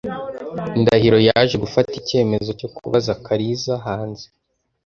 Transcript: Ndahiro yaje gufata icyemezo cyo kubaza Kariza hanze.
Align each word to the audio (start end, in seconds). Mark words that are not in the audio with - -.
Ndahiro 0.81 1.17
yaje 1.27 1.55
gufata 1.63 1.91
icyemezo 2.01 2.49
cyo 2.59 2.67
kubaza 2.75 3.13
Kariza 3.25 3.73
hanze. 3.85 4.25